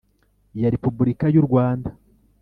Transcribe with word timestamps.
ya 0.61 0.67
Repuburika 0.75 1.25
y 1.33 1.37
u 1.41 1.43
Rwanda 1.47 1.89